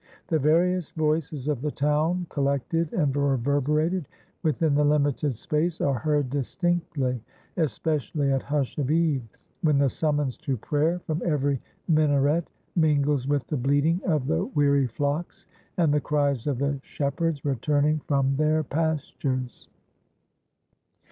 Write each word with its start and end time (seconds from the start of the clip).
The 0.29 0.39
various 0.39 0.89
voices 0.89 1.47
of 1.47 1.61
the 1.61 1.69
town 1.69 2.25
collected 2.27 2.91
and 2.91 3.15
reverberated 3.15 4.07
within 4.41 4.73
the 4.73 4.83
limited 4.83 5.35
space, 5.35 5.79
are 5.79 5.93
heard 5.93 6.31
distinctly, 6.31 7.21
especially 7.57 8.33
at 8.33 8.41
hush 8.41 8.79
of 8.79 8.89
eve, 8.89 9.21
when 9.61 9.77
the 9.77 9.91
summons 9.91 10.37
to 10.37 10.57
prayer 10.57 10.97
from 11.05 11.21
every 11.23 11.61
minaret 11.87 12.47
mingles 12.75 13.27
with 13.27 13.45
the 13.45 13.57
bleating 13.57 14.01
of 14.03 14.25
the 14.25 14.43
weary 14.43 14.87
flocks, 14.87 15.45
and 15.77 15.93
the 15.93 16.01
cries 16.01 16.47
of 16.47 16.57
the 16.57 16.79
shepherds 16.81 17.45
returning 17.45 17.99
from 18.07 18.37
their 18.37 18.63
pastures. 18.63 19.69